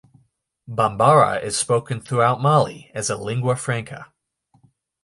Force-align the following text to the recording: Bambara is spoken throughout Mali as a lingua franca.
Bambara 0.67 1.39
is 1.43 1.55
spoken 1.55 2.01
throughout 2.01 2.41
Mali 2.41 2.89
as 2.95 3.11
a 3.11 3.17
lingua 3.17 3.55
franca. 3.55 4.11